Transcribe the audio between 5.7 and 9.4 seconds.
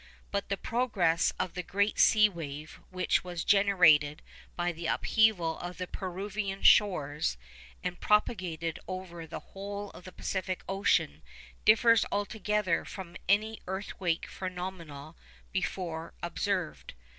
the Peruvian shores and propagated over the